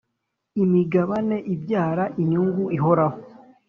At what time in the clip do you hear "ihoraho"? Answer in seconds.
2.77-3.17